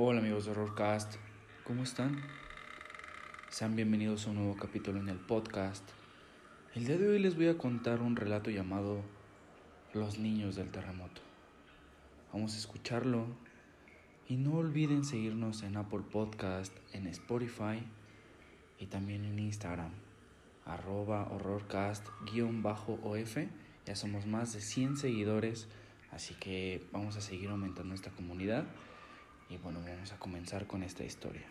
[0.00, 1.16] Hola amigos de Horrorcast,
[1.64, 2.22] ¿cómo están?
[3.48, 5.82] Sean bienvenidos a un nuevo capítulo en el podcast.
[6.76, 9.02] El día de hoy les voy a contar un relato llamado
[9.92, 11.20] Los niños del terremoto.
[12.32, 13.26] Vamos a escucharlo
[14.28, 17.82] y no olviden seguirnos en Apple Podcast, en Spotify
[18.78, 19.90] y también en Instagram,
[20.64, 23.36] arroba horrorcast-of.
[23.84, 25.66] Ya somos más de 100 seguidores,
[26.12, 28.64] así que vamos a seguir aumentando esta comunidad.
[29.50, 31.46] Y bueno, vamos a comenzar con esta historia.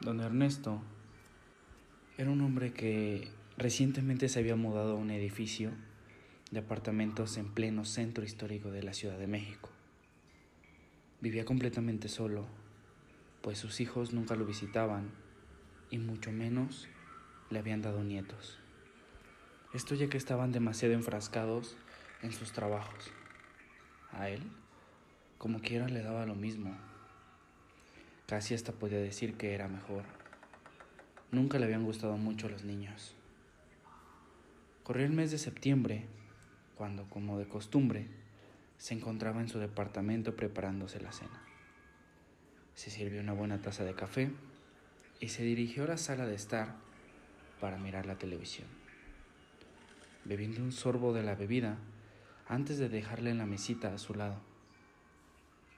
[0.00, 0.80] Don Ernesto
[2.16, 5.70] era un hombre que recientemente se había mudado a un edificio
[6.50, 9.70] de apartamentos en pleno centro histórico de la Ciudad de México.
[11.20, 12.46] Vivía completamente solo,
[13.42, 15.10] pues sus hijos nunca lo visitaban
[15.90, 16.88] y mucho menos
[17.50, 18.58] le habían dado nietos.
[19.72, 21.76] Esto ya que estaban demasiado enfrascados
[22.22, 23.12] en sus trabajos.
[24.12, 24.42] A él,
[25.40, 26.76] como quiera, le daba lo mismo.
[28.28, 30.04] Casi hasta podía decir que era mejor.
[31.32, 33.14] Nunca le habían gustado mucho los niños.
[34.84, 36.04] Corrió el mes de septiembre,
[36.76, 38.06] cuando, como de costumbre,
[38.76, 41.42] se encontraba en su departamento preparándose la cena.
[42.74, 44.30] Se sirvió una buena taza de café
[45.20, 46.76] y se dirigió a la sala de estar
[47.60, 48.68] para mirar la televisión
[50.24, 51.78] bebiendo un sorbo de la bebida
[52.48, 54.49] antes de dejarla en la mesita a su lado.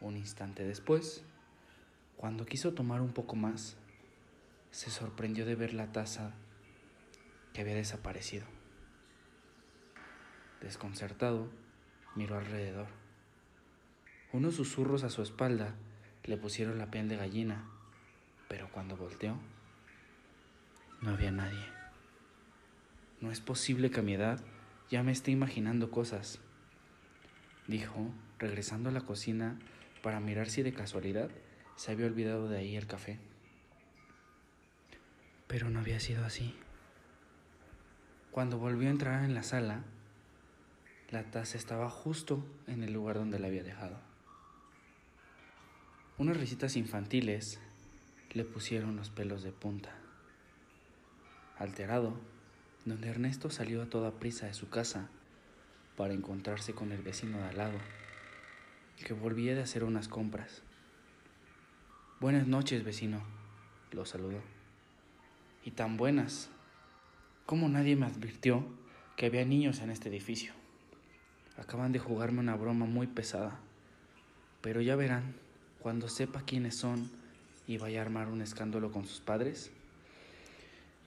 [0.00, 1.22] Un instante después,
[2.16, 3.76] cuando quiso tomar un poco más,
[4.70, 6.32] se sorprendió de ver la taza
[7.52, 8.46] que había desaparecido.
[10.60, 11.48] Desconcertado,
[12.14, 12.88] miró alrededor.
[14.32, 15.74] Unos susurros a su espalda
[16.24, 17.64] le pusieron la piel de gallina,
[18.48, 19.36] pero cuando volteó,
[21.00, 21.64] no había nadie.
[23.20, 24.40] No es posible que a mi edad
[24.90, 26.38] ya me esté imaginando cosas,
[27.66, 29.58] dijo, regresando a la cocina
[30.02, 31.30] para mirar si de casualidad
[31.76, 33.18] se había olvidado de ahí el café.
[35.46, 36.54] Pero no había sido así.
[38.30, 39.82] Cuando volvió a entrar en la sala,
[41.10, 43.98] la taza estaba justo en el lugar donde la había dejado.
[46.18, 47.58] Unas risitas infantiles
[48.32, 49.94] le pusieron los pelos de punta.
[51.58, 52.14] Alterado,
[52.84, 55.08] donde Ernesto salió a toda prisa de su casa
[55.96, 57.78] para encontrarse con el vecino de al lado,
[59.04, 60.62] que volvía de hacer unas compras.
[62.20, 63.22] Buenas noches, vecino,
[63.92, 64.40] lo saludó.
[65.64, 66.50] Y tan buenas,
[67.46, 68.64] como nadie me advirtió
[69.16, 70.52] que había niños en este edificio.
[71.58, 73.58] Acaban de jugarme una broma muy pesada,
[74.60, 75.34] pero ya verán,
[75.80, 77.10] cuando sepa quiénes son
[77.66, 79.70] y vaya a armar un escándalo con sus padres.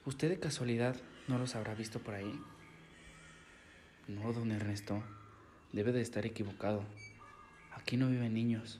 [0.05, 0.95] ¿Usted de casualidad
[1.25, 2.37] ¿No los habrá visto por ahí?
[4.09, 5.01] No, don Ernesto.
[5.71, 6.83] Debe de estar equivocado.
[7.83, 8.79] Aquí no viven niños.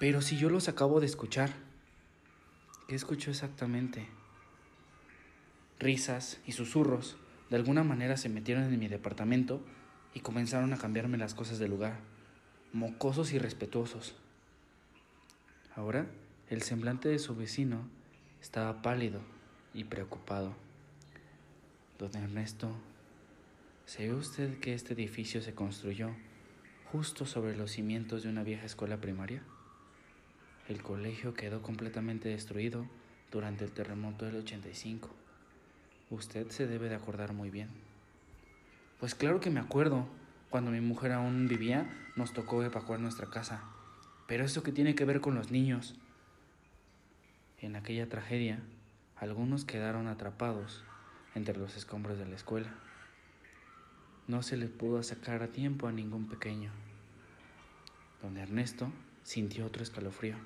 [0.00, 1.52] Pero si yo los acabo de escuchar.
[2.88, 4.08] ¿Qué escucho exactamente?
[5.78, 7.16] Risas y susurros
[7.50, 9.60] de alguna manera se metieron en mi departamento
[10.14, 11.98] y comenzaron a cambiarme las cosas del lugar,
[12.72, 14.14] mocosos y respetuosos.
[15.76, 16.06] Ahora
[16.48, 17.86] el semblante de su vecino
[18.40, 19.20] estaba pálido
[19.74, 20.54] y preocupado.
[21.98, 22.74] Don Ernesto,
[23.84, 26.10] ¿sabe usted que este edificio se construyó
[26.92, 29.42] justo sobre los cimientos de una vieja escuela primaria?
[30.68, 32.86] El colegio quedó completamente destruido
[33.30, 35.08] durante el terremoto del 85.
[36.10, 37.70] Usted se debe de acordar muy bien.
[39.00, 40.06] Pues claro que me acuerdo.
[40.50, 43.64] Cuando mi mujer aún vivía, nos tocó evacuar nuestra casa.
[44.26, 45.94] Pero eso que tiene que ver con los niños.
[47.62, 48.60] En aquella tragedia,
[49.16, 50.84] algunos quedaron atrapados
[51.34, 52.68] entre los escombros de la escuela.
[54.32, 56.70] No se le pudo sacar a tiempo a ningún pequeño.
[58.22, 58.90] Don Ernesto
[59.24, 60.36] sintió otro escalofrío.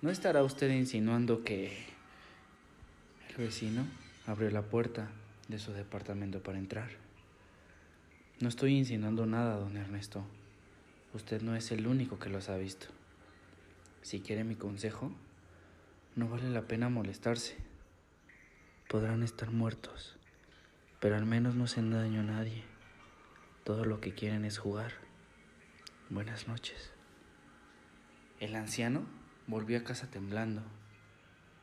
[0.00, 1.76] ¿No estará usted insinuando que
[3.30, 3.84] el vecino
[4.28, 5.10] abrió la puerta
[5.48, 6.88] de su departamento para entrar?
[8.38, 10.24] No estoy insinuando nada, don Ernesto.
[11.14, 12.86] Usted no es el único que los ha visto.
[14.02, 15.10] Si quiere mi consejo,
[16.14, 17.56] no vale la pena molestarse
[18.88, 20.14] podrán estar muertos,
[21.00, 22.73] pero al menos no hacen daño a nadie.
[23.64, 24.92] Todo lo que quieren es jugar.
[26.10, 26.90] Buenas noches.
[28.38, 29.06] El anciano
[29.46, 30.60] volvió a casa temblando.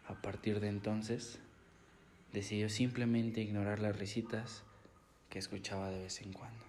[0.07, 1.37] A partir de entonces,
[2.33, 4.63] decidió simplemente ignorar las risitas
[5.29, 6.65] que escuchaba de vez en cuando.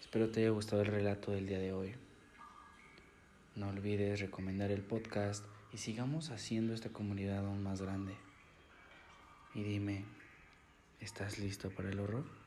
[0.00, 1.96] Espero te haya gustado el relato del día de hoy.
[3.56, 8.14] No olvides recomendar el podcast y sigamos haciendo esta comunidad aún más grande.
[9.52, 10.04] Y dime,
[11.00, 12.43] ¿estás listo para el horror?